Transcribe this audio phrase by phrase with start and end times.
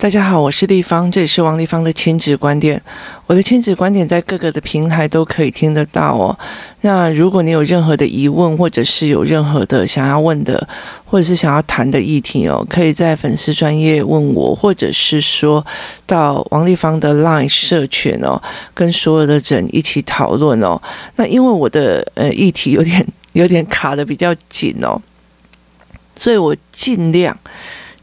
[0.00, 2.80] 大家好，我是立方，这里是王立方的亲子观点。
[3.26, 6.38] 我的亲子观点在各个的平台都可以听得到哦。
[6.82, 10.68] 那如果你有任何的疑问，或者是有任何的想要问的，
[11.04, 15.66] 或者是想要谈的议题哦，可以在粉丝专业问我，或者是说
[16.06, 18.40] 到王立方的 LINE 社群哦，
[18.72, 20.80] 跟所有的人一起讨论哦。
[21.16, 25.02] 那因为我的呃议题有点有点卡得比较紧哦，
[26.14, 27.36] 所以我尽量。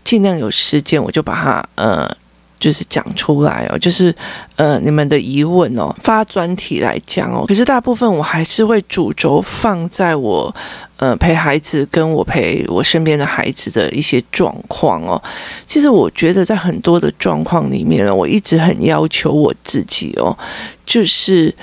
[0.05, 2.09] 尽量有时间，我就把它呃，
[2.57, 4.15] 就是讲出来哦，就是
[4.55, 7.43] 呃，你们的疑问哦，发专题来讲哦。
[7.47, 10.55] 可是大部分我还是会主轴放在我
[10.97, 15.21] 呃陪孩子跟我陪我身边的孩子的一些状况哦。
[15.67, 20.37] 其实我觉得在很多的状况里面呢，我一直很要求我自己哦，
[20.85, 21.53] 就是。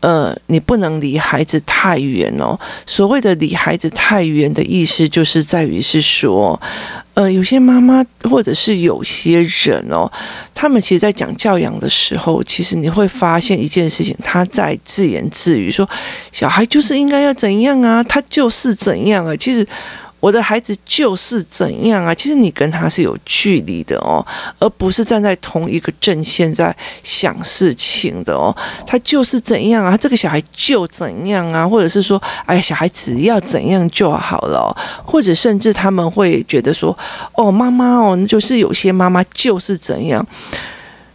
[0.00, 2.56] 呃，你不能离孩子太远哦。
[2.86, 6.58] 所谓的离孩子太远的意思，就是在于是说，
[7.18, 10.08] 呃，有些妈妈或者是有些人哦，
[10.54, 15.88] 他们其实在讲教养的时候，其实你会发现一件事情，他在自言自语说，
[16.30, 19.66] 小孩就是应该要怎样啊，他就是怎样啊，其实。
[20.20, 22.12] 我的孩子就是怎样啊？
[22.12, 24.24] 其实你跟他是有距离的哦，
[24.58, 28.54] 而不是站在同一个阵线在想事情的哦。
[28.84, 29.96] 他就是怎样啊？
[29.96, 31.66] 这个小孩就怎样啊？
[31.68, 34.76] 或者是说，哎，小孩只要怎样就好了。
[35.04, 36.96] 或者甚至他们会觉得说，
[37.34, 40.26] 哦，妈妈哦，那就是有些妈妈就是怎样。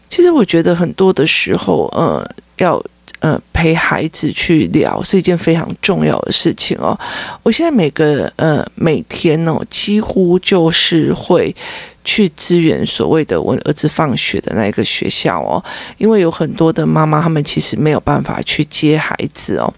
[0.09, 2.25] 其实我觉得很多的时候，呃，
[2.57, 2.81] 要。
[3.23, 6.93] 呃，陪孩子去聊是一件非常重要的事情哦。
[7.41, 11.55] 我现在每个呃每天哦，几乎就是会
[12.03, 15.63] 去支援所谓的我儿子放学的那个学校哦，
[15.97, 19.73] 因为有很多的妈妈，他们其实没有办法去接孩子哦。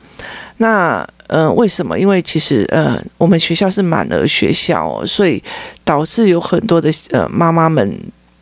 [0.57, 1.99] 那呃，为什么？
[1.99, 5.39] 因为其实呃，我们学校是满额学校哦，所以
[5.83, 7.95] 导致有很多的呃妈妈们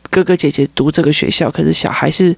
[0.10, 2.34] 哥哥姐姐读这个学校，可是小孩是。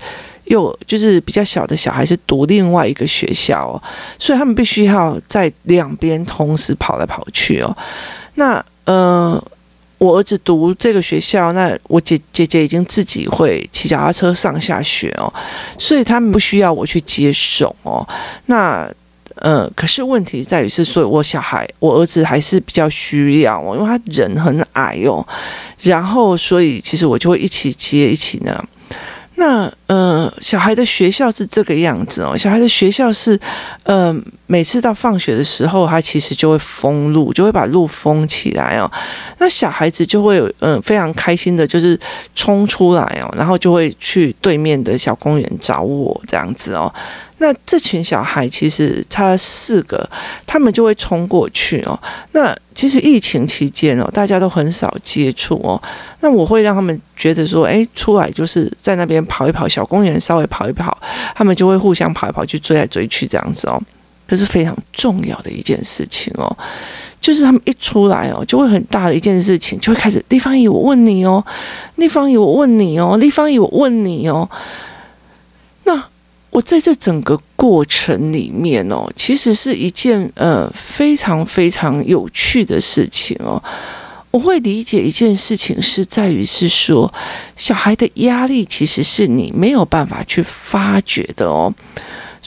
[0.46, 3.82] 又就是比较小的小孩是读另外一个学校哦，
[4.20, 7.76] 所以他们必须要在两边同时跑来跑去哦。
[8.36, 9.44] 那呃，
[9.98, 15.34] 我儿子读这个学校，那我姐姐姐已经自己会骑脚踏车上下学哦，
[15.78, 18.08] 所以他们不需要我去接送哦。
[18.46, 18.88] 那
[19.38, 25.26] 呃，可是问题在于是，所以我小孩我儿子还是比较需要哦，因为他人很矮哦，
[25.82, 28.64] 然后所以其实我就会一起接一起呢。
[29.36, 32.38] 那呃，小孩的学校是这个样子哦。
[32.38, 33.38] 小孩的学校是，
[33.84, 34.16] 呃，
[34.48, 38.90] 每次到放学的时候，他其实就会封路，就会把路封起来哦。
[39.40, 42.00] 那小孩子就会嗯、非常开心的，就是
[42.34, 46.92] 冲出来哦，然后就会去对面的小公园找我这样子哦。
[47.38, 50.10] 那这群小孩其实他四个，
[50.48, 52.00] 他们就会冲过去哦。
[52.32, 55.82] 那其实疫情期间哦，大家都很少接触哦。
[56.22, 60.98] 那我会让他们觉得说，哎，出来就是在那边跑一跑，小公园稍微跑一跑，
[61.36, 63.82] 他们就会互相跑一跑去追来追去这样子哦。
[64.28, 66.58] 这是非常重要的一件事情哦，
[67.22, 71.46] 就是他们一出来哦，就会很大的一件事情，就会开始立方姨，我问你哦，
[71.98, 74.50] 立方姨，我问你哦，立方姨，我问你哦，
[76.56, 83.62] 我在这整个过程里面哦，其实是一件呃非常非常有趣的事情哦。
[84.32, 87.14] 我会理解一件事情是在于是说，
[87.58, 91.74] 小孩的压力其实是你没有办法去发觉的哦。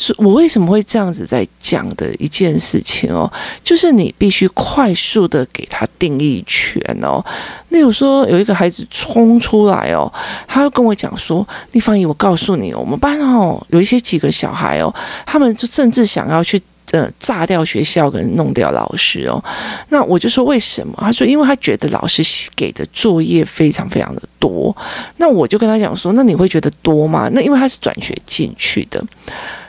[0.01, 3.31] 是我为什么会这样子在讲的一件事情哦，
[3.65, 7.23] 就是你必须快速的给他定义权哦。
[7.71, 10.11] 例如说，有一个孩子冲出来哦，
[10.47, 14.95] 他会跟我讲说：“丽芳姨，我告诉你，我们班哦有一些几个小孩哦，
[15.27, 19.43] 他们就甚至想要去呃炸掉学校跟弄掉老师哦。”
[19.91, 20.95] 那我就说为什么？
[21.01, 22.23] 他说：“因为他觉得老师
[22.55, 24.75] 给的作业非常非常的多。”
[25.19, 29.05] 那我就跟他讲说：“那你会觉得多吗？”那因为他是转学进去的。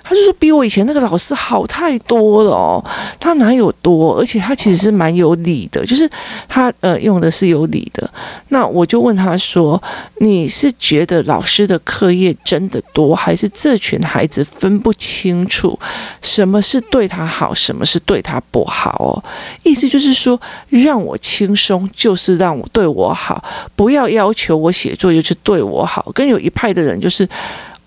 [0.09, 2.83] 他就说比我以前那个老师好太多了哦，
[3.19, 4.17] 他哪有多？
[4.17, 6.09] 而且他其实是蛮有理的，就是
[6.47, 8.09] 他呃用的是有理的。
[8.47, 9.79] 那我就问他说
[10.17, 15.77] ：“你是觉得老师的课业真的多，还是这群孩子分不清楚
[16.23, 19.23] 什么是对他好，什么是对他不好哦？
[19.61, 23.43] 意思就是说，让我轻松就是让我对我好，
[23.75, 26.11] 不要要求我写作就是对我好。
[26.15, 27.29] 跟有一派的人就是。”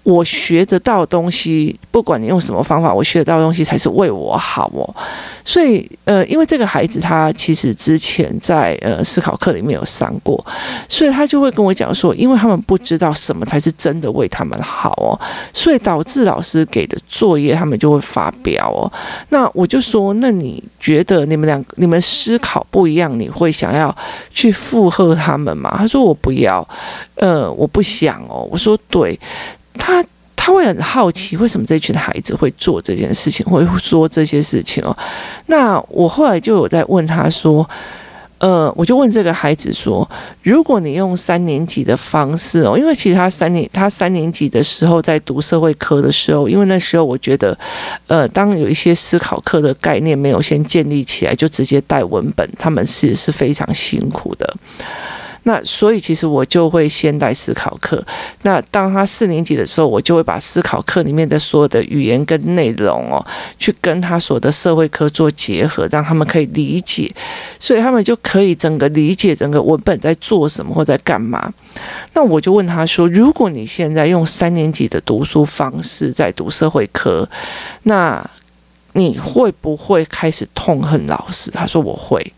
[0.04, 4.94] 我学得到东西，不管你用什么方法，我学得到东西才是为我好哦。
[5.44, 10.44] 所以，呃，因为这个孩子他其实之前在呃思考课里面有上过，
[10.88, 15.19] 所以他就会跟我讲说，因为他们不知道什么才是真的为他们好哦，
[15.52, 18.90] 所以导致老师给的作业他们就会发飙哦。
[19.28, 23.94] 那我就说，那你觉得你们两你们思考不一样，你会想要
[24.32, 25.75] 去附和他们吗？
[25.78, 26.66] 他说我不要，
[27.16, 28.49] 呃，我不想哦。
[28.50, 29.19] 我说对。
[29.78, 30.04] 他
[30.34, 34.96] 他会很好奇，为什么这群孩子会做这件事情，会说这些事情哦。
[35.46, 37.69] 那我后来就有在问他说，
[38.38, 40.08] 呃，我就问这个孩子说，
[40.42, 47.56] 如果你用三年级的方式哦，因为其实他三年他三年级的时候在读社会科的时候，因为那时候我觉得，
[48.08, 54.56] 呃，当有一些思考课的概念没有先建立起来，就直接带文本，他们是是非常辛苦的。
[55.44, 58.04] 那所以其实我就会先带思考课。
[58.42, 63.24] 那当他四年级的时候，我就会把思考课里面的所有的语言跟内容哦，
[63.58, 67.12] 去跟他所的社会科做结合，让他们可以理解，
[67.58, 71.52] 所以他们就可以整个理解整个文本在做什么或在干嘛。
[72.12, 77.28] 那我就问他说：“如果你现在用三年级的读书方式在读社会科，
[77.84, 78.24] 那
[78.92, 82.32] 你会不会开始痛恨老师？”他说：“我会。”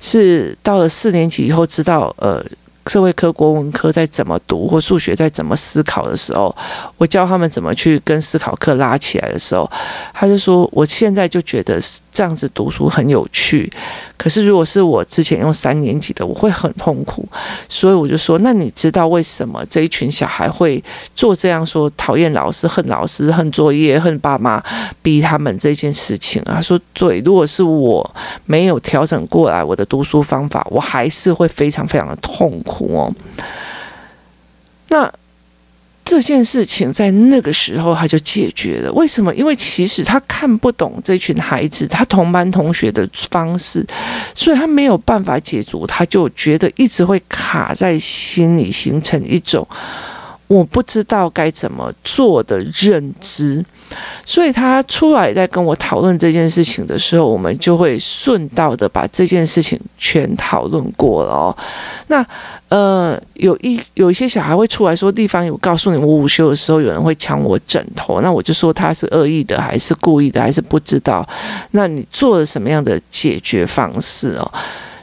[0.00, 2.44] 是到了四年级以后，知道呃。
[2.86, 6.56] 社会科、国文科在怎么读，或数学在怎么思考的时候，
[6.96, 9.70] 我教他们怎么去跟思考课拉起来的时候，
[10.14, 11.78] 他就说：“我现在就觉得
[12.10, 13.70] 这样子读书很有趣。
[14.18, 17.26] 可是如果是我之前用三年级的，我会很痛苦。
[17.68, 20.82] 所以我就说：那你知道为什么这一群小孩会
[21.14, 24.62] 做这样说讨厌老师、恨老师、恨作业、恨爸妈
[25.00, 26.60] 逼他们这件事情啊？
[26.60, 33.14] 说：对，如果是我没有调整过来我的读书方法，我还是会非常非常的痛苦。”哦，
[34.88, 35.12] 那
[36.08, 38.90] 这件事情在那个时候他就解决了。
[38.92, 39.34] 为什么？
[39.34, 43.86] 因为其实他看不懂这群孩子，他同班同学的方式，
[44.34, 49.68] 所以他没有办法解读，他就觉得一直会卡在心里，形成一种
[50.48, 53.64] 我不知道该怎么做的认知。
[54.22, 61.56] 所以他出来在跟我讨论这件事情的时候，我们就会顺道的把这件事情全讨论过了哦。
[62.08, 62.22] 那
[62.68, 71.26] 呃，有一有一些小孩会出来说，地方有告诉你，我午休的时候有人会抢我枕头，那我就说他是恶意的，还是故意的，还是不知道？
[71.70, 74.52] 那你做了什么样的解决方式哦？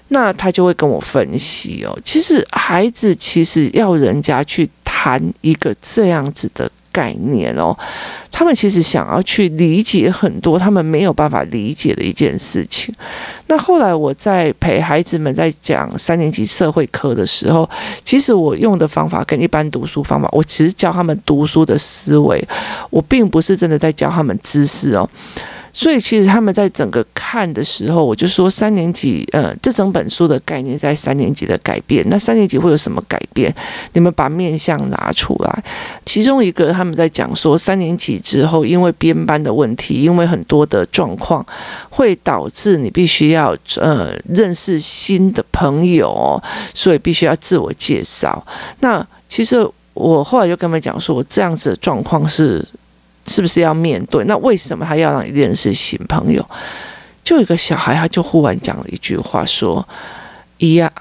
[0.09, 2.00] 那他就会跟我分析哦。
[2.06, 6.71] 其实孩子其实要人家去谈一个这样子的。
[6.95, 7.77] 概念哦，
[8.31, 12.95] 他们其实想要去理解很多他们没有办法理解的一件事情。
[13.47, 17.69] 那后来我在陪孩子们在讲三年级社会科的时候，
[18.06, 22.42] 其实我用的方法跟一般读书方法，我只是教他们读书的思维，
[22.89, 25.09] 我并不是真的在教他们知识哦。
[25.77, 32.01] 所以其实他们在整个看的时候，我就说三年级，呃，这整本书的概念在三年级的改变。
[32.10, 33.54] 那三年级会有什么改变？
[33.92, 35.63] 你们把面向拿出来。
[36.06, 41.45] 其中一个他们在讲说，三年级之后，因为编班的问题，因为很多的状况，
[41.89, 46.42] 会导致你必须要呃认识新的朋友，
[46.74, 48.42] 所以必须要自我介绍。
[48.80, 52.66] 那其实我后来就跟他们讲说，这样子的状况是。
[53.27, 54.24] 是不是要面对？
[54.25, 56.45] 那为什么他要让你认识新朋友？
[57.24, 59.88] 就有一个小孩，他就忽然讲了一句话，说
[60.60, 60.92] ：“咿呀，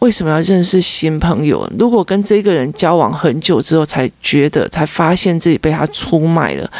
[0.00, 1.66] 为什么要认识新朋友？
[1.78, 6.70] 如果跟这个人交往很久之后，才觉得，才发现自己被他出卖了。”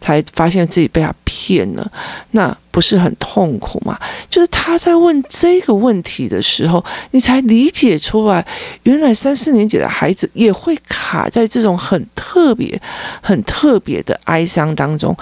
[0.00, 1.92] 才发现自己被他骗了，
[2.30, 3.98] 那不是很痛苦吗？
[4.30, 8.44] 就是他在问这个问题的时候，你才理解出来，
[8.84, 12.80] 原来三四年级的孩子也会卡在这种很特别、
[13.20, 15.14] 很特别的哀伤当中。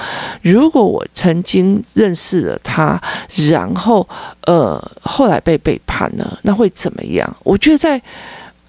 [0.42, 3.00] 如果我曾经认识了他，
[3.48, 4.06] 然后
[4.42, 7.36] 呃后来被背叛了，那会怎么样？
[7.42, 8.00] 我觉得在。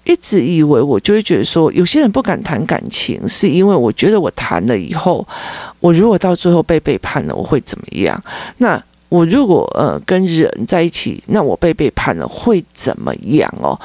[0.04, 5.24] 一直以为我就会觉得说，有些人不敢谈感情，是因为我觉得我谈了以后，
[5.80, 8.22] 我如果到最后被背叛了，我会怎么样？
[8.58, 8.82] 那。
[9.10, 13.78] 我如果呃跟人在一起，那我被背叛了会怎么样哦？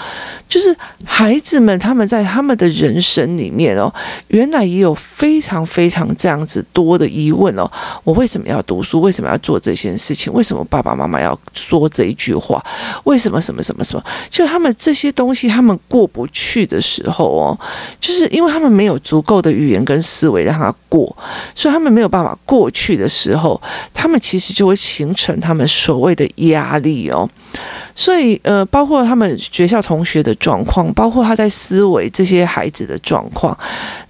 [0.48, 3.92] 就是孩子们他们在他们的人生里面哦，
[4.28, 7.70] 原来也有非常非常这样子多的疑问哦。
[8.04, 9.02] 我为什么要读书？
[9.02, 10.32] 为什么要做这件事情？
[10.32, 12.64] 为什么爸爸妈妈要说这一句话？
[13.06, 14.04] 为什么什么什么什么？
[14.30, 17.60] 就他们这些东西他们过不去的时候哦，
[18.00, 21.14] 就是因为他们没有足够的语言跟思维让他过，
[21.56, 23.60] 所以他们没有办法过去的时候，
[23.92, 27.28] 他们其实就会形成他们所谓的压力哦。
[27.96, 33.58] 所以呃，包括他们学校同学的状况，包括他在思维这些孩子的状况，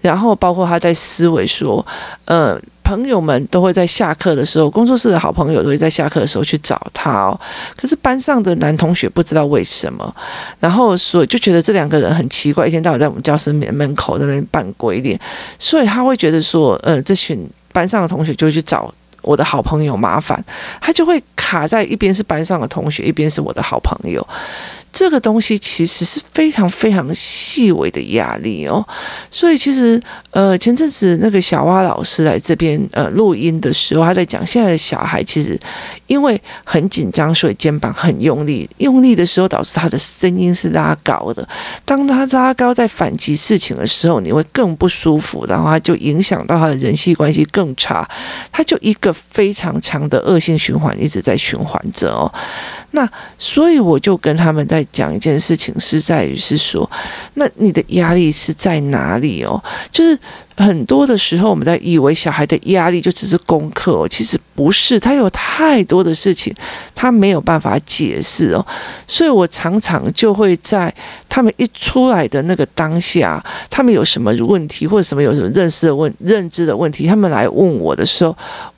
[0.01, 1.85] 然后包括他在思维说，
[2.25, 2.59] 呃。
[2.85, 7.39] 朋友们都会在下课的时候，工作室的好朋友都会在下课的时候去找他哦。
[7.75, 10.15] 可是班上的男同学不知道为什么，
[10.59, 15.19] 然后所以就觉得这两个人很奇怪，一天到晚在我们教室门门口那边扮鬼脸，
[15.57, 17.43] 所以他会觉得说，呃，这群
[17.73, 18.93] 班上的同学就会去找
[19.25, 20.43] 我的好朋友麻烦，
[20.79, 24.25] 他就会卡在一边是班上的同学，一边是我的好朋友。
[24.95, 28.81] 这个东西其实是非常非常细微的压力哦，
[29.29, 35.59] 所以其实呃前阵子那个小蛙老师来这边呃录音的时候，他在讲现在的小孩其实
[36.07, 41.45] 因为很紧张，所以肩膀很用力，用力的时候导致他的声音是拉高的。
[41.83, 48.09] 当他拉高在反击事情的时候，你会更不舒服，然后他就影响到他的人际关系更差，
[48.49, 52.31] 他就一个非常强的恶性循环一直在循环着哦。
[52.91, 53.05] 那
[53.37, 56.89] 所以我就跟他们在讲一件事情，是在于是说，
[57.35, 59.61] 那你的压力是在哪里哦？
[59.91, 60.17] 就是
[60.55, 66.53] 很多的时候，我们在以为小孩的压力就只是功课哦，其实不是，他有太多的事情，
[66.93, 68.65] 他没有办法解释哦。
[69.07, 70.93] 所以我常常就会在
[71.27, 78.35] 他们一出来的那个当下，他们有什么问题或者什么有什么认识的问认知的问题，他们来问我的时候，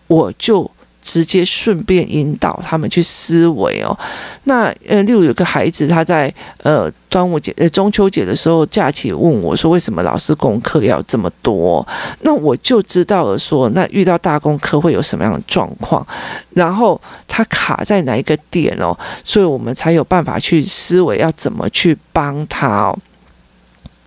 [0.07, 0.69] 我就。
[1.17, 3.97] 直接顺便引导他们去思维哦。
[4.43, 6.31] 那呃，例如有个孩子，他在
[6.61, 11.85] 呃端午节、呃中秋节的时候假期问我说：“为什么老师功课要这么多？”
[12.21, 16.05] 那我就知道了说，那遇到大功课会有什么样的状况，
[16.51, 22.99] 然后他卡在哪一个点哦，所以我们才有办法去思维要怎么去帮他哦。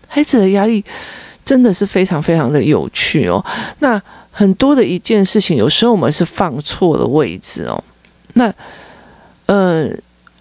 [0.07, 0.85] 孩子的压力
[1.45, 3.45] 真的是非常非常的有趣哦。
[3.81, 4.01] 那。
[4.41, 7.85] 很多的一件事情，有时候我们是放错了位置哦。
[8.33, 8.51] 那，
[9.45, 9.87] 呃，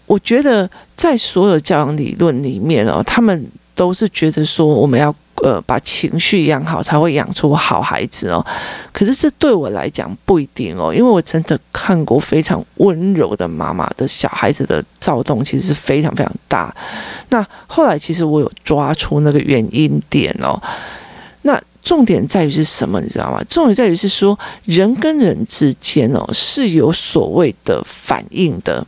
[0.06, 5.14] 我觉得在所有教养理论里面哦，他们都是觉得说我们要
[5.44, 8.40] 呃把情绪养好，才会养出好孩子哦。
[8.94, 16.74] 可是这对我来讲不一定哦，因为我真的看过非常温柔的妈妈的小孩子的躁动，其实是非常非常大。
[17.28, 20.58] 那后来其实我有抓出那个原因点哦。
[21.44, 23.00] 那重点在于是什么？
[23.02, 23.42] 你知道吗？
[23.50, 28.86] 重点在于是说，人跟人之间哦是有所谓的反应的，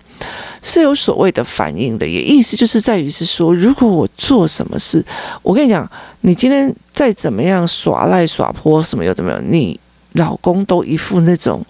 [0.62, 2.06] 是有所谓的反应的。
[2.06, 5.04] 也意思就是在于是说，如果我做什么事，
[5.42, 5.90] 我跟你讲，
[6.22, 9.80] 你今天再怎么样耍赖耍泼什么有的没有，你
[10.14, 11.66] 老公都一副那种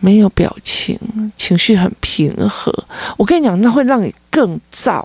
[0.00, 0.96] 没有表情，
[1.34, 2.72] 情绪很平和。
[3.16, 5.04] 我跟你讲，那会让你更燥。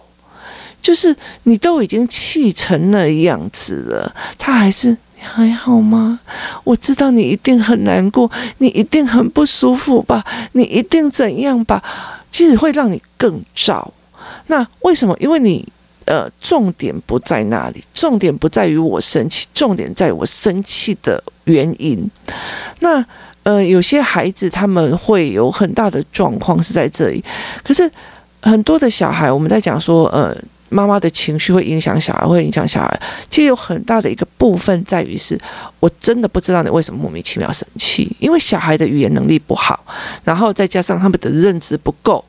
[0.82, 6.20] 就是你都已经气成那样子了，他还是你还好吗？
[6.64, 10.24] 我知道你一定很难过，你一定很不舒服吧？
[10.54, 11.84] 你一定怎样吧？
[12.32, 13.94] 其实会让你更糟。
[14.48, 15.16] 那为什么？
[15.20, 15.68] 因为你
[16.06, 22.10] 呃，重点不在那里，重点不在于我生气，重点在我生气的原因。
[22.80, 23.06] 那
[23.44, 27.24] 呃，有些孩子他们会有很大的状况是在这里，
[27.64, 27.92] 可是
[28.42, 30.36] 很多的小孩，我们在讲说呃。
[30.70, 33.02] 妈妈的情绪会影响小孩，会影响小孩。
[33.30, 35.40] 其实有很大的一个部分在于是，
[35.80, 39.84] 我真的不知道你为什么莫名其妙生气，因为小孩的语言能力不好，
[40.24, 42.24] 然后再加上他们的认知不够，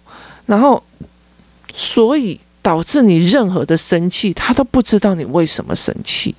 [0.46, 0.82] 然后
[1.72, 6.34] 所以导致你任何的生气，他都不知道你为什么生气。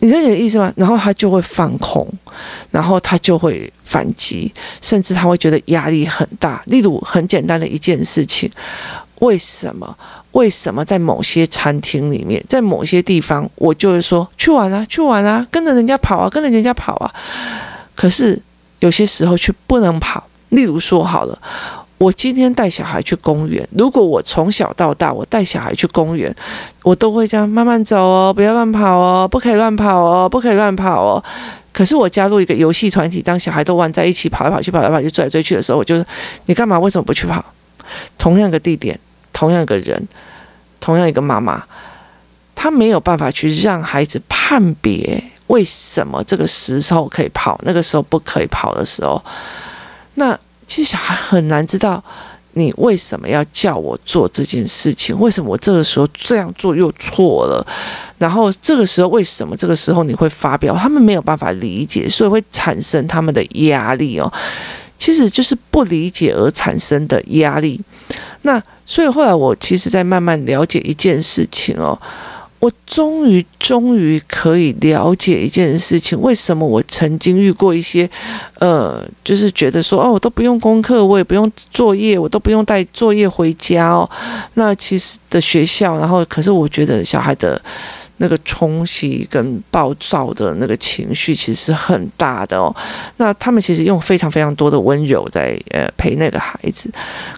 [0.00, 0.70] 你理解意思吗？
[0.76, 2.06] 然后他就会放空，
[2.70, 6.62] 然后他就会反击，甚至他会觉得压力很大。
[6.66, 8.50] 例如很简单的一件事情，
[9.24, 9.96] 为什么？
[10.32, 17.14] 为什么在某些餐厅里面，在某些地方，我就会说去玩啊，去玩啊，跟着人家跑啊，跟着人家跑啊。
[17.94, 18.40] 可是
[18.80, 20.22] 有些时候却不能跑。
[20.50, 21.38] 例如说好了，
[21.98, 26.32] 我今天带小孩去公园，如果我从小到大我带小孩去公园，
[26.82, 31.22] 我都会这样慢慢走哦，不要乱跑哦，不可以乱跑哦，不可以乱跑哦。
[31.72, 36.04] 可是我加入一个游戏团体，当小孩都玩在一起，跑来跑去，跑来跑去，追来追去的时候，我就
[36.46, 36.78] 你干嘛？
[36.78, 37.44] 为什么不去跑？
[38.18, 38.98] 同样的地点。
[39.34, 40.08] 同样一个人，
[40.80, 41.62] 同样一个妈妈，
[42.54, 49.22] 她没有办法去让孩子判别为什么这个时候可以跑，那个时候不可以跑的时候，
[50.14, 52.02] 那其实小孩很难知道
[52.52, 57.66] 你为什么要叫我做这件事情，为什么我这个时候这样做又错了，
[58.16, 64.32] 然后这个时候为什么这个时候你会发飙，他们没有办法理解，所以会产生他们的压力哦。
[64.96, 67.78] 其实就是不理解而产生的压力，
[68.44, 68.62] 那。
[68.86, 71.98] 所以后来我其实，在慢慢了解一件事情哦，
[72.60, 78.06] 我终于终于可以了解一件事情：为什么我曾经遇过一些，
[78.58, 84.08] 呃，就是觉得说，哦，我都不用功课，我也不用作业，我都不用带作业回家哦。
[84.52, 87.58] 那其实的学校，然后可是我觉得小孩的。
[88.18, 92.74] 那个冲击跟暴躁的那个情绪其实是很大的哦。
[93.16, 96.90] 那他们其实用非常非常多的温柔在呃陪那个孩子。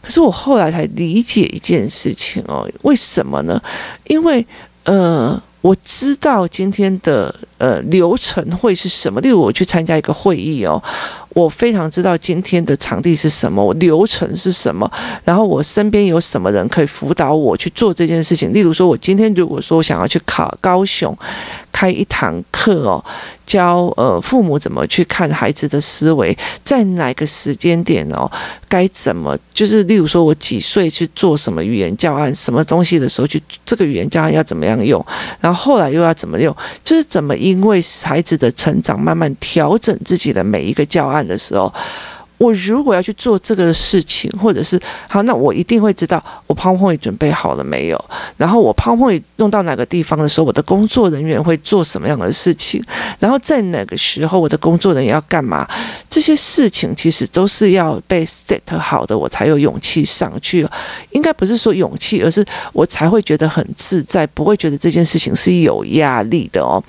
[0.03, 3.63] 可是我后来才理解一件事情哦，为什么呢？
[4.05, 4.47] 因为
[4.85, 9.21] 呃，我知道今天的呃流程会是什么。
[9.21, 10.83] 例如我去参加一个会议哦。
[11.37, 14.91] 我非常知道今天的场地是什么，我流程是什么，
[15.23, 18.51] 然后我身边有什么人可以辅导我去做这件事情。
[18.55, 21.15] 例如说，我今天如果说我想要去考高雄。
[21.77, 23.05] 开一堂课哦，
[23.45, 28.31] 教呃父母怎么去看孩子的思维，在哪个时间点哦，
[28.67, 35.05] 该怎么就是例如说我几岁去做什么语言教案，什么东西的时候去这个语言教案要怎么样用，
[35.39, 41.71] 然后后来又要怎么用，就是怎么因为孩子的成长慢慢调整自己的每一个教案的时候。
[42.39, 44.79] 我如果要去做这个事情，或者是
[45.09, 48.05] 好，那我一定会知道我 PowerPoint 准备好了没有，
[48.37, 52.85] 然后我 PowerPoint 用到哪个地方的时候，我的工作人员会做什么样的事情，
[53.19, 55.67] 然后在哪个时候我的工作人员要干嘛，
[56.11, 60.67] 这些事情其实都是要被 set 好的，我才有勇气上去。
[61.11, 66.83] 应该不是说勇气，而是我才会觉得很自在，不会觉得这件事情是有压力的哦。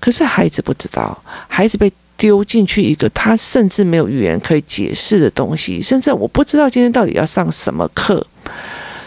[0.00, 1.16] 可是孩子不知道，
[1.46, 1.92] 孩子被。
[2.16, 8.24] 丢进去一个他甚至没有语言可以解释的东西，甚至我不知道今天到底要上什么课，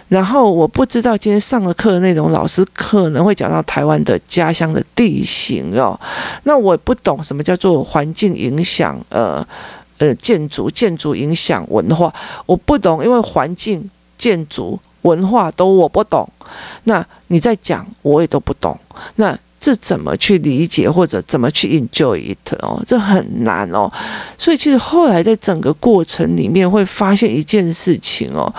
[0.09, 5.99] 然后我不知道今天上的课的内容，老师可能会讲到台湾的家乡的地形哦，
[6.43, 9.45] 那我不懂什么叫做环境影响，呃
[9.97, 12.13] 呃建筑建筑影响文化，
[12.45, 16.29] 我不懂，因为环境建筑文化都我不懂，
[16.83, 18.77] 那你在讲我也都不懂，
[19.15, 19.37] 那。
[19.59, 22.81] 这怎么去理解或者怎么去 enjoy it 哦？
[22.85, 23.91] 这很难哦。
[24.37, 28.53] 所以其实后来在整个过程里面会发现一件事情哦，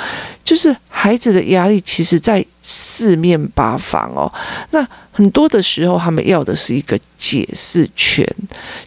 [0.44, 4.30] 就是孩子的压力其实在四面八方哦。
[4.70, 8.24] 那很多的时候他们要的是一个解释权，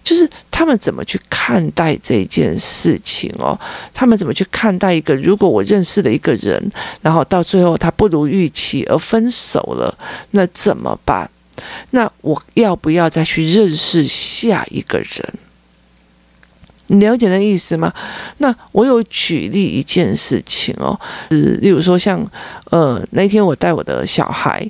[0.03, 3.57] 就是他们怎么去看待这件事情哦？
[3.93, 9.97] 他们怎么去看待一个如果我认识了一个人，然后到最后他不如预期而分手了，
[10.31, 11.29] 那怎么办？
[11.91, 15.33] 那我要不要再去认识下一个人？
[16.87, 17.93] 你了解那意思吗？
[18.39, 20.99] 那我有举例一件事情哦，
[21.29, 22.21] 是例如说像
[22.69, 24.69] 呃那天我带我的小孩，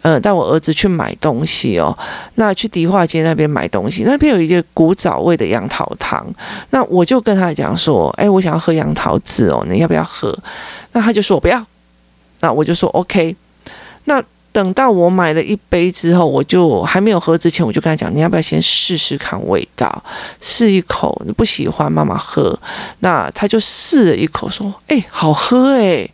[0.00, 1.94] 呃带我儿子去买东西哦，
[2.36, 6.26] 那去迪化街那边买东西，那边有一个古早味的杨桃汤，
[6.70, 10.34] 那我就跟他讲说，哎，我想要喝杨桃汁哦，你要不要喝？
[10.92, 11.62] 那他就说我不要，
[12.40, 13.36] 那我就说 OK，
[14.04, 14.24] 那。
[14.58, 20.02] 等到我买了一杯之后，我就还没有喝之前，我就跟他讲：“你要不要先试试看味道？
[20.40, 22.58] 试一口，你不喜欢，妈妈喝。”
[22.98, 26.08] 那他就试了一口，说：“哎，好喝哎！”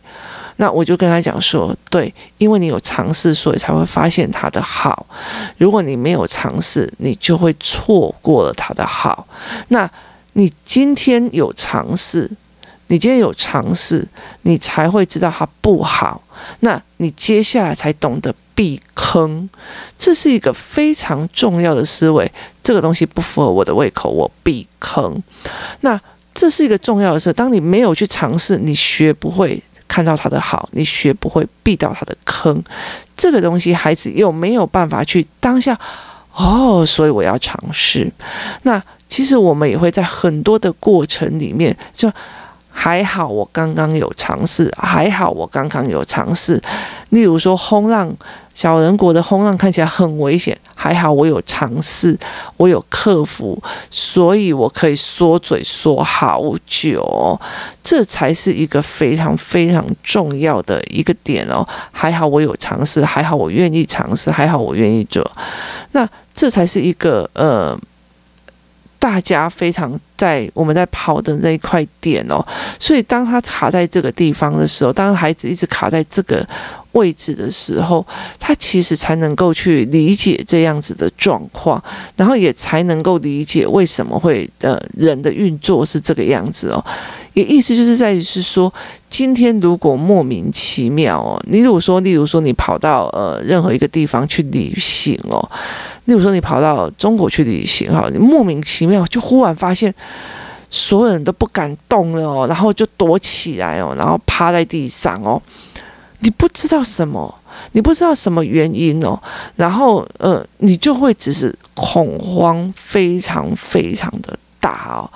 [0.57, 5.07] 那我就跟他讲说：“对，因为你有尝试，所以才会发现它的好。
[5.57, 9.27] 如果你没有尝试，你就会错过了它的好。
[9.69, 9.89] 那
[10.33, 12.29] 你今天有尝试。”
[12.87, 14.07] 你今天有尝试，
[14.43, 16.21] 你才会知道它不好。
[16.59, 19.49] 那你接下来才懂得避坑，
[19.97, 22.31] 这是一个非常重要的思维。
[22.61, 25.21] 这个东西不符合我的胃口，我避坑。
[25.81, 25.99] 那
[26.33, 27.33] 这是一个重要的事。
[27.33, 32.63] 当你没有去尝试，你学不会看到它的好，你学不会避到它的坑。
[33.17, 35.77] 这个东西，孩子又没有办法去当下。
[36.35, 38.11] 哦，所以我要尝试。
[38.63, 42.11] 那其实我们也会在很多的过程里面就。
[42.77, 46.61] 还好我刚刚有尝试，还好我刚刚有尝试。
[47.09, 48.13] 例如说轰浪
[48.53, 52.15] 小人国的轰浪看起来很危险，还好我有尝试，
[52.57, 53.57] 我有克服，
[53.89, 57.39] 所以我可以缩嘴说好久。
[57.81, 61.65] 这才是一个非常非常重要的一个点哦。
[61.91, 65.25] 还好我有尝试，还好我愿意尝试，还好我愿意做。
[65.93, 67.79] 那这才是一个呃。
[69.05, 72.43] 大家非常在我们在跑的那一块点哦，
[72.79, 76.43] 所以当他卡在这个地方的时候，当孩子一直卡在这个
[76.93, 78.03] 位置的时候，
[78.39, 81.79] 他其实才能够去理解这样子的状况，
[82.15, 86.83] 然后也才能够理解为什么会呃人的运作是这个样子哦。
[87.33, 88.73] 也意思就是在于是说，
[89.07, 95.47] 今天如果莫名其妙哦，你如果说，例如说你跑到呃任何一个地方去旅行哦。
[96.05, 99.93] 例如说，你跑到中国去旅行哈，你莫名其妙就忽然发现
[100.69, 105.41] 所有人都不敢动了哦，然后就躲起来哦，然后趴在地上哦，
[106.19, 107.33] 你不知道什么，
[107.71, 109.19] 你不知道什么原因哦，
[109.55, 115.09] 然后呃，你就会只是恐慌，非常非常的大哦。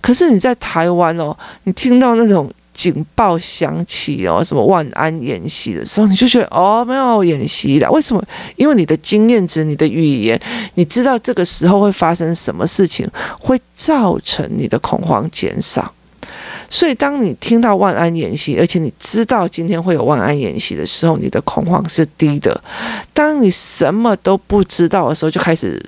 [0.00, 2.50] 可是你在台湾哦，你听到那种。
[2.72, 7.90] 警报响起哦，什么万安演习的时候，你就觉得哦，没有演习了。
[7.90, 8.24] 为什么？
[8.56, 10.40] 因为你的经验值、你的语言，
[10.74, 13.08] 你知道这个时候会发生什么事情，
[13.38, 15.92] 会造成你的恐慌减少。
[16.70, 22.58] 所以，当你听到万安演习，而且你知道今天会有万安演习的时候，你的恐慌是低的。
[23.12, 25.84] 当你什么都不知道的时候，就开始。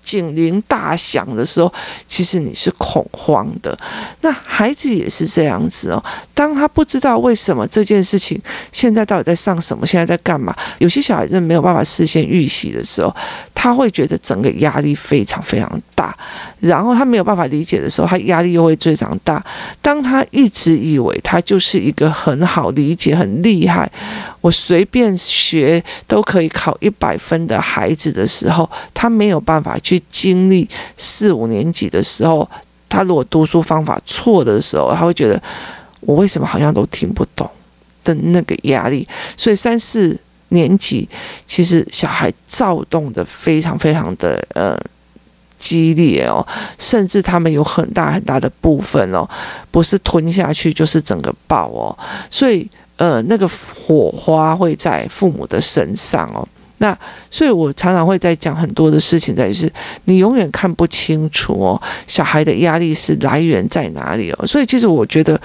[0.00, 1.72] 警铃大响的时候，
[2.06, 3.76] 其实你是恐慌的。
[4.20, 6.02] 那孩子也是这样子哦。
[6.32, 13.14] 当他不知道为什么这件事情现在到底在上什么，现在在干嘛，有些小孩子没有办法事先预习的时候，
[13.54, 16.16] 他会觉得整个压力非常非常大。
[16.60, 19.44] 然后他没有办法理解的时候，他压力又会非常大。
[19.82, 23.90] 当他一直以为他就是一个很好理解、很厉害，
[24.46, 32.48] 我随便学都可以考一百分的孩子的时候，他没有办法去经历四五年级的时候，
[32.88, 35.42] 他如果读书方法错的时候，他会觉得
[35.98, 37.50] 我为什么好像都听不懂
[38.04, 39.04] 的那个压力。
[39.36, 40.16] 所以三四
[40.50, 41.08] 年级
[41.44, 44.78] 其实小孩躁动的非常非常的呃
[45.58, 46.46] 激烈哦，
[46.78, 49.28] 甚至他们有很大很大的部分哦，
[49.72, 51.98] 不是吞下去就是整个爆哦，
[52.30, 56.46] 所以呃那个火花会在父母的身上哦。
[56.78, 56.96] 那
[57.30, 59.72] 所以，我常常会在讲很多的事情，在于是
[60.04, 64.46] 你永远看不清楚哦，小孩的压力是来源在哪里哦。
[64.46, 65.40] 所以，其实我觉得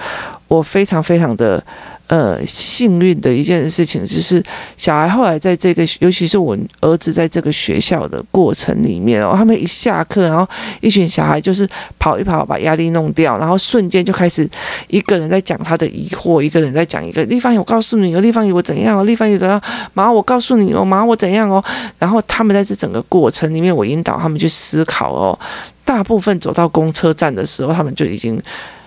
[0.48, 1.64] 我非常非常的。
[2.12, 4.44] 呃，幸运的一件事情就是，
[4.76, 10.46] 小孩后来在这个，尤其是我儿子在这个学校的过程里面哦，他们一下课，然后
[10.82, 11.66] 一群小孩就是
[11.98, 14.46] 跑一跑，把压力弄掉，然后瞬间就开始
[14.88, 19.58] 一个人在讲他的疑惑，一个人在讲一个立方体，我告诉你哦，立方体我怎样哦，立方体怎样，
[19.94, 21.64] 妈，我告诉你哦，妈，我怎样哦，
[21.98, 25.38] 然后他们在这整个过程里面，我引导他们去思考哦，
[25.82, 28.38] 大部分走到公车站的时候，他们就已经。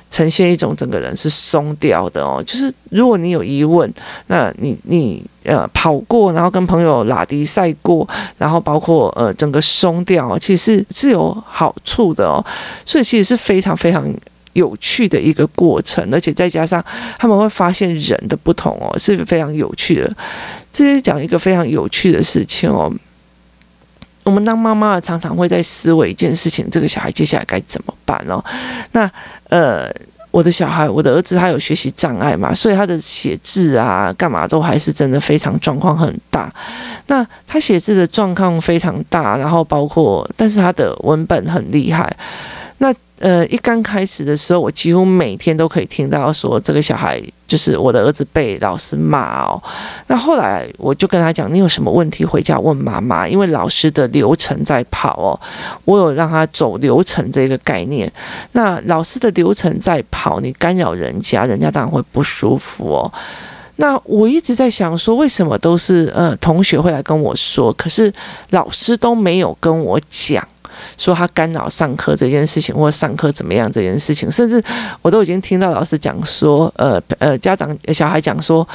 [0.10, 3.92] 呈现一种整个人是松掉的哦，就是如果你有疑问，
[4.28, 12.44] 那你你呃跑过，然后跟朋友拉迪赛过，然后包括呃整个松掉，其实是是有好处的哦，
[12.86, 14.06] 所以其实是非常非常
[14.54, 16.84] 有趣的一个过程，而且再加上
[17.18, 20.16] 他们会发现人的不同哦，是非常有趣的。
[20.72, 22.92] 这是讲一个非常有趣的事情哦。
[24.26, 28.44] 我们当妈妈常常会在思维一件事情：这个小孩接下来该怎么办哦？
[28.92, 29.10] 那
[29.50, 29.90] 呃，
[30.32, 36.54] 我的小孩，我的儿子，他有学习障碍嘛，所以他的写字啊，干嘛都还是真的非常状况很大。
[37.08, 42.12] 那他写字的状况非常大，然后包括，但是他的文本很厉害。
[42.80, 49.62] 那呃，一刚开始的时候，我几乎每天都可以听到说这个小孩就是我的儿子被老师骂哦。
[50.08, 55.40] 那后来我就跟他讲，你有什么问题回家问妈妈，因为老师的流程在跑哦。
[55.86, 58.12] 我有让他走流程这个概念。
[58.54, 63.12] 那老师的流程在跑，你干扰人家，人家当然会不舒服哦。
[63.78, 68.12] 那我一直在想说，为什么都是呃同学会来跟我说，可是
[68.52, 70.48] 老师都没有跟我讲。
[70.98, 74.64] 说他干扰上课这件事情，或者上课怎么样这件事情，甚至
[75.02, 78.68] 我都已经听到老师讲说，呃呃，家长小孩讲说，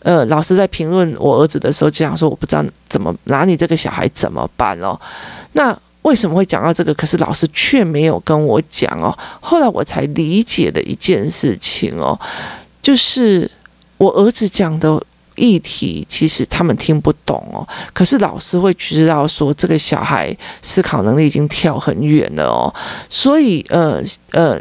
[0.00, 4.98] 呃，老师在评论我儿子的时候，就想说我不知道怎么拿你这个小孩怎么办哦。
[5.52, 6.94] 那为什么会讲到这个？
[6.94, 9.16] 可是老师却没有跟我讲哦。
[9.40, 12.18] 后来我才理解的一件事情哦，
[12.82, 13.50] 就是
[13.96, 15.02] 我儿子讲的。
[15.38, 22.74] 议题其实他们听不懂哦，可是老师会知道说这个小孩思考能力已经跳很远了哦，
[23.08, 24.60] 所以呃呃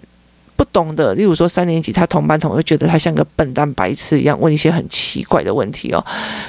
[0.56, 6.06] 不懂的，例如说三年级他同班同学觉得他像个笨蛋白痴一样问一些很奇怪的问题哦，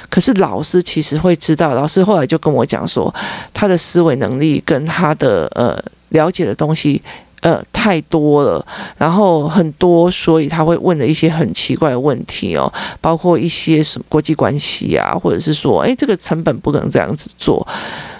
[0.09, 3.13] 可是老师其实会知道，老师后来就跟我讲说
[3.53, 5.77] 他的思维能力跟他的呃
[6.09, 7.01] 了解的东西。
[7.41, 8.65] 呃，太多了，
[8.97, 17.65] 然后很多，所以他会问的一些很奇怪的问题哦，包括一些什么国际关系啊，或者是说，诶，这个成本不能这样子做，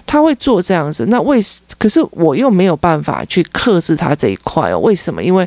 [0.05, 1.05] 他会做这样子。
[1.07, 1.43] 那为，
[1.77, 4.79] 可是我又没有办法去克制他这一块哦。
[4.79, 5.21] 为什么？
[5.21, 5.45] 因为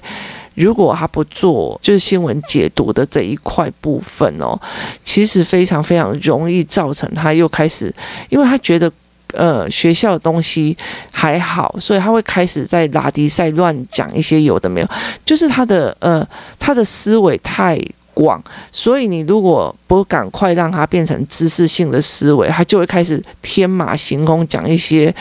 [0.55, 4.61] 如果他不做，就是新闻解读的这一块部分哦，
[5.03, 7.91] 其实非常非常容易造成他又开始，
[8.29, 8.93] 因为他觉得。
[9.33, 10.77] 呃，学校的东西
[11.11, 14.89] 还好，所以他会开始在拉迪赛乱讲一些有的没有，
[15.25, 16.27] 就是他的呃，
[16.59, 17.79] 他的思维太
[18.15, 25.15] 广，所以你如果不赶快让他变成知识性的思维，他就会开始天马行空讲一些。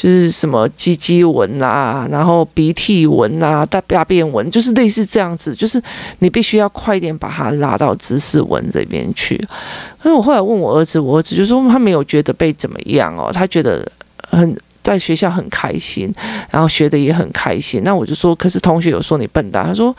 [0.00, 5.78] 就是什么鸡鸡纹啊，然后鼻涕纹啊，大大便纹，就是类似这样子，就是
[6.20, 9.36] 你必须要快一点把它拉到知识纹这边去。
[9.98, 13.86] 可是我后来问我儿子，我儿子就说他没有觉得被怎么样哦，他觉得
[14.30, 16.10] 很在学校很开心，
[16.50, 17.82] 然后学的也很开心。
[17.84, 19.94] 那我就说，可是同学有说你笨蛋，他说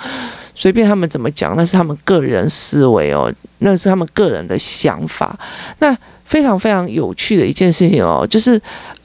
[0.55, 5.37] 随便他们怎么讲，那是他们个人思维哦，那是他们个人的想法。
[5.77, 8.57] 那非常非常有趣的一件事情哦，就是，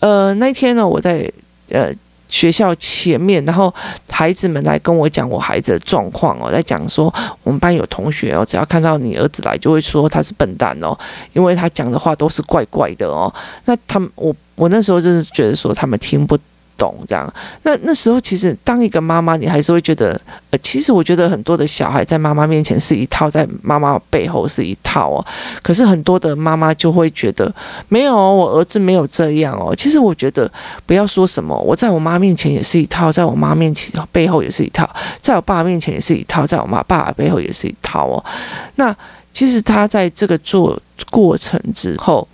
[0.07, 1.29] 呃，那天呢，我在
[1.71, 1.92] 呃
[2.29, 3.75] 学校前面，然后
[4.09, 10.97] 孩子们来跟我讲我孩子的状况哦，在讲说我们班有同学哦，只要看到你儿子来，就会说他是笨蛋哦，
[11.33, 13.33] 因为他讲的话都是怪怪的哦。
[13.64, 16.38] 那他们，我我那时候就是觉得说他们听不
[16.77, 25.27] 懂这样，那那时候其实当一个妈妈，你还是会觉得，呃，其实我觉得很多的小孩在妈妈面前是一套，在妈妈背后是一套哦。
[25.62, 27.53] 可是很多的妈妈就会觉得，
[27.89, 29.75] 没有，我儿子没有这样哦。
[29.75, 30.51] 其实我觉得
[30.85, 34.89] 不要说什么，我在我妈面前也是一套，在我妈面前背后也是一套，
[35.21, 38.25] 在我爸面前也是一套，在我妈爸爸背后也是一套哦。
[38.77, 38.95] 那
[39.33, 42.27] 其实他在这个做过程之后。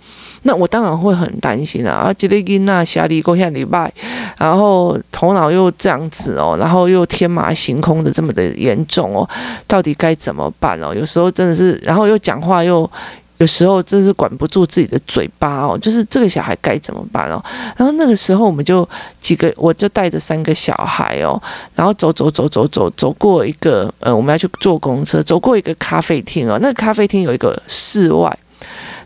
[0.45, 1.93] 那我当然会很担心啊！
[1.93, 3.91] 啊，杰利金娜下里过下礼拜，
[4.37, 9.27] 然后头脑又这样子哦，然后又天马行空的这么的严重哦，
[9.67, 10.93] 到底该怎么办哦？
[10.93, 12.89] 有时候真的是，然后又讲话又
[13.37, 17.41] 有时候真是管不住自己的嘴巴哦，就是这个小孩该怎么办哦？
[17.77, 18.87] 然后那个时候我们就
[19.21, 21.41] 几个，我就带着三个小孩哦，
[21.73, 28.37] 然后走走走走走走过一个呃，我们要去坐公车，走过一个咖啡厅哦，那个咖啡厅有一个室外。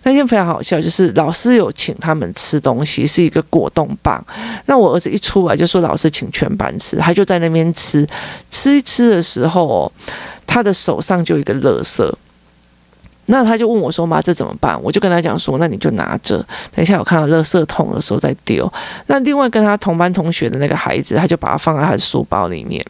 [0.08, 4.26] 那天非常好笑，就是老师有请他们吃东西，是一个果冻棒。
[4.66, 8.08] 那我儿子一出来就说老师请全班吃，他就在那边吃，
[8.50, 9.92] 吃一吃的时候，
[10.46, 12.10] 他的手上就有一个垃圾。
[13.26, 16.38] 那他就问我说：“妈，这怎么办？”我就跟他讲说：“那你就拿着，
[16.74, 18.72] 等一下我看到垃圾桶的时候再丢。”
[19.08, 22.82] 那另外跟他同班同学的那个孩子，他就把它放在他的书包里面。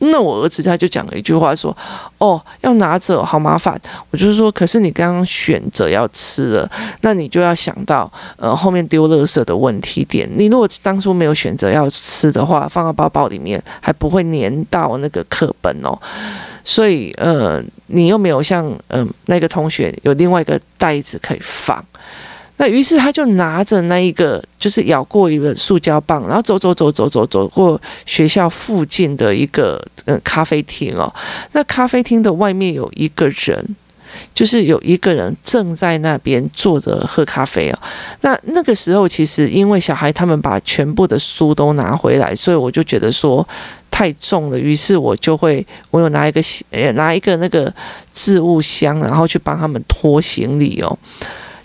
[0.00, 1.76] 那我儿子他就讲了一句话说
[2.18, 3.80] ：“哦，要拿着，好麻烦。”
[4.10, 10.28] 我就是说，可是你刚刚选择要吃了，那你就要想到呃后面丢垃圾的问题点。
[10.36, 15.98] 你如果当初没有选择要吃的话，放到包包里面还不会粘到那个课本哦。
[16.64, 21.84] 所以呃，你又没有像嗯、呃、那个同学有另外一个袋子可以放。
[22.58, 31.12] 那于是他就拿着那一个，就是咬过一个塑胶棒，然后走走走走走走过学校附近的一个呃咖啡厅哦。
[31.52, 33.76] 那咖啡厅的外面有一个人，
[34.34, 37.78] 就是有一个人正在那边坐着喝咖啡哦。
[38.22, 43.46] 那那个时候其实因为小孩他们把全部的书都拿回来，所以我就觉得说
[43.88, 46.42] 太重了，于是我就会我有拿一个
[46.94, 47.72] 拿一个那个
[48.12, 50.98] 置物箱，然后去帮他们拖行李哦。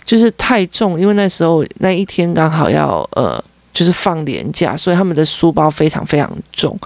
[0.04, 6.78] 就是太重，因为那时候那一天刚好要呃，就是放年假，所以他们的书包非常非常重。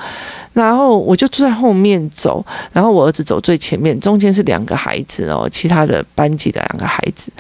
[0.53, 7.31] 然后我就坐在后面走，然后我儿子走最前面，中间是两个孩子哦，其他的班级的两个孩子。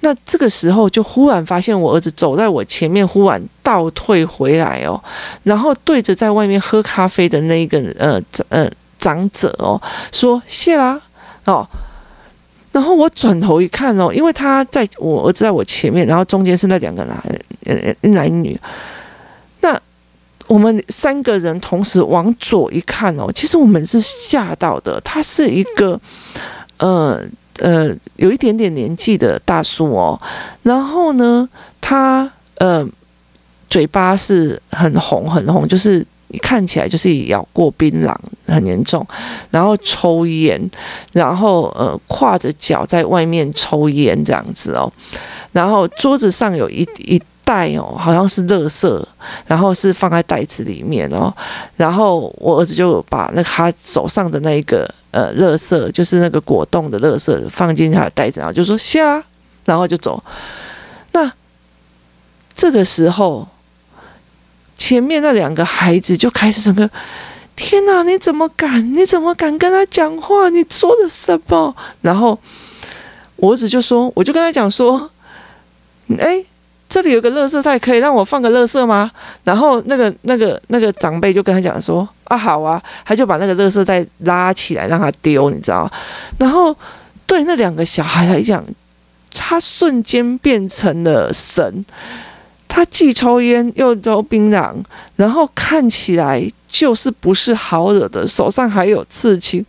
[0.00, 4.98] 那这个时候就忽然发现我儿子走在我前面，忽然倒退回来哦，
[5.42, 9.80] 然后对着在外面喝咖啡的那一个呃呃长者哦
[10.10, 11.00] 说谢啦
[11.44, 11.66] 哦。
[12.72, 17.22] 然后我转头一看哦，因为他在我儿子在我前面，然后中间是那两个男，
[17.66, 18.58] 呃，男女。
[19.60, 19.80] 那
[20.46, 25.00] 我们三个人同时往左一看哦，其实我们是吓到的。
[25.02, 26.00] 他是一个，
[26.78, 27.20] 呃
[27.58, 30.20] 呃，有一点点年纪的大叔哦。
[30.62, 31.48] 然后呢，
[31.80, 32.86] 他呃，
[33.68, 36.06] 嘴巴是很红很红，就是。
[36.32, 38.14] 你看起来就是咬过槟榔
[38.46, 39.04] 很严重，
[39.50, 40.60] 然后抽烟，
[41.12, 44.92] 然后呃挎着脚在外面抽烟这样子哦，
[45.50, 49.04] 然后桌子上有一一袋哦，好像是垃圾，
[49.46, 51.34] 然后是放在袋子里面哦，
[51.76, 59.20] 然后我儿子就把那他手上的那一个呃垃圾，就是那个果冻的垃圾放进他的袋子，然后就说下，
[59.64, 60.22] 然后就走。
[61.10, 61.32] 那
[62.54, 63.48] 这个时候。
[64.80, 66.88] 前面那两个孩子就开始整个，
[67.54, 68.02] 天哪！
[68.02, 68.96] 你怎么敢？
[68.96, 70.48] 你怎么敢跟他讲话？
[70.48, 71.76] 你说的什么？
[72.00, 72.36] 然后
[73.36, 75.10] 我儿子就说，我就跟他讲说，
[76.18, 76.42] 哎，
[76.88, 79.10] 这里有个垃圾袋，可以让我放个垃圾吗？
[79.44, 85.92] 然后那个那个那个长辈就跟他讲说，啊，好啊，他就把那个垃圾袋拉起来让他丢，你知道？
[86.38, 86.74] 然后
[87.26, 88.64] 对那两个小孩来讲，
[89.34, 91.84] 他瞬间变成了神。
[92.70, 94.72] 他既抽烟又抽槟榔，
[95.16, 99.62] 然后看起来就是不是好惹的，手上还有刺青，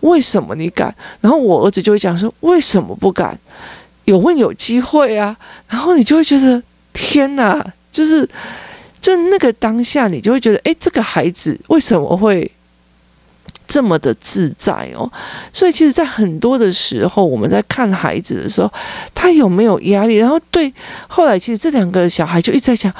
[0.00, 0.94] 为什么你敢？
[1.20, 3.38] 然后我儿子就会讲说，为什么不敢？
[4.04, 5.36] 有问有机会啊，
[5.68, 6.60] 然后你就会觉得
[6.92, 8.28] 天哪，就是
[9.00, 12.50] 就那个当下，你就会觉得，哎，这个孩子为什么会？
[13.68, 15.08] 这么的自在哦，
[15.52, 18.72] 所以其实，在很多的时候，我们在看孩子的时候，
[19.14, 20.16] 他有没有压力？
[20.16, 20.72] 然后对，
[21.06, 22.92] 后来其实这两个小孩就一直在讲：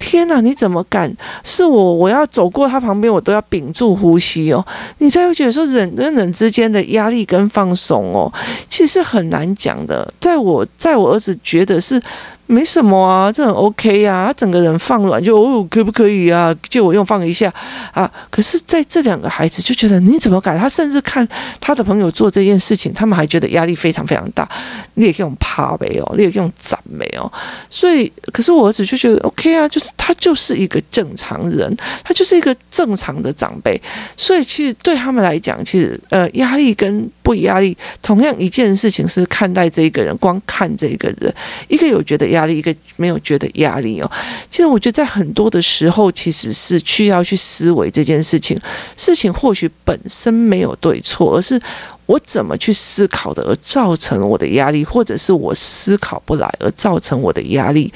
[0.00, 1.16] 天哪，你怎么敢？
[1.44, 4.66] 是我，我要走过他旁边，我都要屏住呼吸哦。
[4.98, 8.30] 你才会觉得说，人跟人之间的压力跟放松哦，
[8.68, 10.12] 其实很难讲的。
[10.20, 12.02] 在我，在我儿子觉得是。
[12.48, 16.54] 没什么啊，这很 OK 啊，他整个人放软就哦，可不可以啊？
[16.68, 17.52] 借我用放一下
[17.92, 18.08] 啊！
[18.30, 20.56] 可是在这两个孩子就觉得你怎么改？
[20.56, 21.26] 他甚至看
[21.60, 24.48] 他的朋友做这件事情，他们还觉得压力非常非常大。
[24.94, 27.32] 你也可以用怕没有，你也可以用赞没有。
[27.68, 33.80] 所以，可是我儿子就觉得 OK 啊，就是他就是一个正常人，他就是一个正常的长辈。
[34.16, 41.34] 所以，其实对他们来讲，其实呃，压力跟不压力，同样一件事情是看待这一个人，光看这一个人，
[41.66, 42.35] 一个有觉得。
[42.36, 44.10] 压力一个没有觉得压力哦，
[44.50, 48.56] 其实我觉得在很多的时候，其实是需要去思维这件事情。
[48.96, 51.60] 事情或许本身没有对错，而是
[52.04, 57.92] 我怎么去思考的，而造成我的压力，或者是我思考不来而造成我的压力。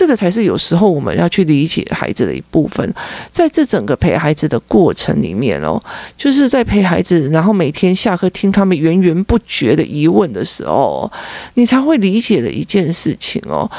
[0.00, 2.94] 这个才是有时候我们要去理解孩子的一部分，
[3.30, 5.78] 在这整个陪孩子的过程里面哦，
[6.16, 11.12] 就是在陪孩子，然后每天下课听他们源源不绝的疑问的时候，
[11.52, 13.70] 你才会理解的一件事情哦。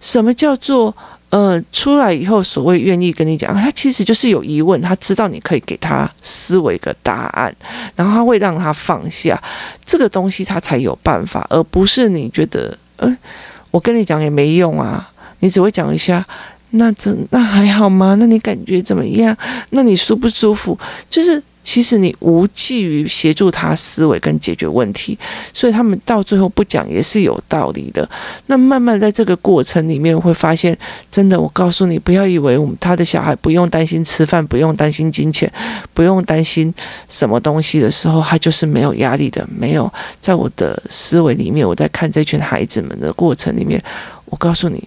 [0.00, 0.92] 什么叫做
[1.30, 7.54] 呃，出来以后所谓愿意跟你讲，他其实就是有疑问，他知道你可以给他思维一个答案，
[7.94, 9.40] 然后他会让他放下
[9.86, 13.16] 这个东西，他才有办法，而不是你觉得，嗯、
[13.70, 15.08] 我跟你讲也没用啊。
[15.40, 16.24] 你只会讲一下，
[16.70, 18.16] 那这那还好吗？
[18.18, 19.36] 那你感觉怎么样？
[19.70, 20.78] 那你舒不舒服？
[21.08, 25.18] 就是其实你无济于协助他思维跟解决问题，
[25.52, 28.08] 所以他们到最后不讲也是有道理的。
[28.46, 30.76] 那慢慢在这个过程里面会发现，
[31.10, 35.50] 真的，我告诉你，不要以为我们他的小孩不用担心吃饭，不用担心金钱，
[35.92, 36.72] 不用担心
[37.06, 39.46] 什么东西的时候，他就是没有压力的。
[39.50, 43.82] 没有，在我的思维里面，我在看这群孩子们的过程里面，
[44.26, 44.82] 我告诉你。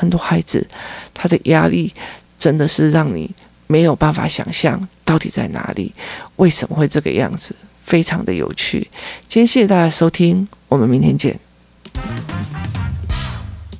[0.00, 0.66] 很多孩子
[1.12, 1.92] 他的压力
[2.38, 3.30] 真的是让你
[3.66, 5.92] 没有办法想象到底在哪里
[6.36, 8.88] 为什么会这个样子非常的有趣。
[9.28, 11.38] 今天谢谢大家收听我们明天见。